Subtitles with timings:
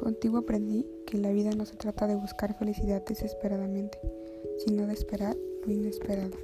[0.00, 3.98] Contigo aprendí que la vida no se trata de buscar felicidad desesperadamente,
[4.64, 5.36] sino de esperar
[5.66, 6.38] lo inesperado.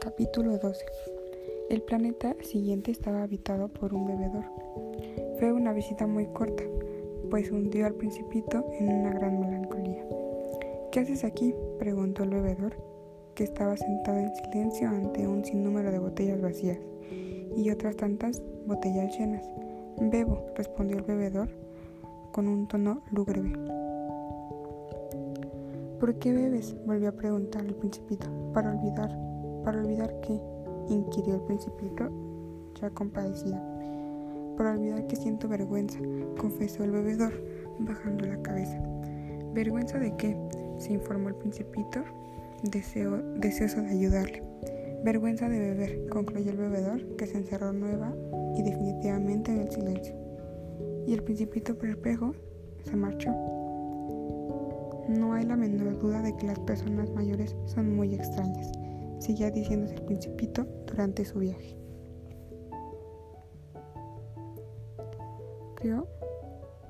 [0.00, 0.84] Capítulo 12.
[1.70, 4.44] El planeta siguiente estaba habitado por un bebedor.
[5.38, 6.64] Fue una visita muy corta,
[7.30, 10.04] pues hundió al principito en una gran melancolía.
[10.90, 11.54] ¿Qué haces aquí?
[11.78, 12.74] preguntó el bebedor,
[13.36, 16.80] que estaba sentado en silencio ante un sinnúmero de botellas vacías
[17.56, 19.48] y otras tantas botellas llenas.
[20.00, 21.48] Bebo, respondió el bebedor
[22.32, 23.42] con un tono lúgubre.
[25.98, 26.74] ¿Por qué bebes?
[26.86, 28.26] volvió a preguntar el principito.
[28.54, 29.16] Para olvidar.
[29.64, 30.40] ¿Para olvidar qué?
[30.88, 32.10] inquirió el principito,
[32.80, 33.58] ya compadecido.
[34.56, 35.98] Para olvidar que siento vergüenza,
[36.38, 37.32] confesó el bebedor,
[37.78, 38.80] bajando la cabeza.
[39.52, 40.36] ¿Vergüenza de qué?
[40.78, 42.02] se informó el principito,
[42.62, 44.42] deseo, deseoso de ayudarle.
[45.04, 48.14] Vergüenza de beber, concluyó el bebedor, que se encerró nueva
[48.56, 50.29] y definitivamente en el silencio.
[51.10, 52.36] Y el principito perplejo
[52.84, 53.30] se marchó.
[55.08, 58.70] No hay la menor duda de que las personas mayores son muy extrañas,
[59.18, 61.76] seguía diciéndose el principito durante su viaje.
[65.74, 66.06] Creo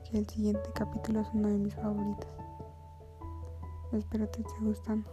[0.04, 2.28] que el siguiente capítulo es uno de mis favoritos.
[3.94, 5.10] Espero te esté gustando.